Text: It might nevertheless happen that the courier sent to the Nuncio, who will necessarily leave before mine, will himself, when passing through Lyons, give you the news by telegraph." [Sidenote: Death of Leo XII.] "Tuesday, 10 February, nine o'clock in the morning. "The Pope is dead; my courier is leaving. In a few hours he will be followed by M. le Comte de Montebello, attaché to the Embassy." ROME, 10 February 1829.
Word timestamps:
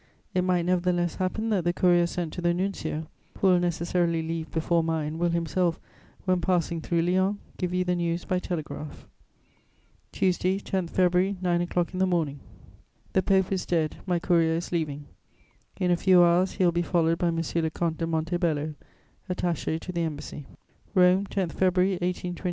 It 0.33 0.41
might 0.41 0.63
nevertheless 0.65 1.17
happen 1.17 1.49
that 1.49 1.63
the 1.63 1.73
courier 1.73 2.07
sent 2.07 2.33
to 2.33 2.41
the 2.41 2.55
Nuncio, 2.55 3.05
who 3.37 3.45
will 3.49 3.59
necessarily 3.59 4.23
leave 4.23 4.49
before 4.49 4.81
mine, 4.83 5.19
will 5.19 5.29
himself, 5.29 5.79
when 6.25 6.41
passing 6.41 6.81
through 6.81 7.03
Lyons, 7.03 7.37
give 7.59 7.71
you 7.71 7.83
the 7.83 7.95
news 7.95 8.25
by 8.25 8.39
telegraph." 8.39 9.05
[Sidenote: 10.11 10.11
Death 10.11 10.15
of 10.15 10.21
Leo 10.21 10.31
XII.] 10.31 10.33
"Tuesday, 10.33 10.59
10 10.59 10.87
February, 10.87 11.37
nine 11.39 11.61
o'clock 11.61 11.93
in 11.93 11.99
the 11.99 12.07
morning. 12.07 12.39
"The 13.13 13.21
Pope 13.21 13.51
is 13.51 13.67
dead; 13.67 13.97
my 14.07 14.17
courier 14.17 14.55
is 14.55 14.71
leaving. 14.71 15.05
In 15.79 15.91
a 15.91 15.95
few 15.95 16.23
hours 16.23 16.53
he 16.53 16.65
will 16.65 16.71
be 16.71 16.81
followed 16.81 17.19
by 17.19 17.27
M. 17.27 17.37
le 17.53 17.69
Comte 17.69 17.99
de 17.99 18.07
Montebello, 18.07 18.73
attaché 19.29 19.79
to 19.79 19.91
the 19.91 20.01
Embassy." 20.01 20.47
ROME, 20.95 21.27
10 21.27 21.49
February 21.49 21.99
1829. 22.01 22.39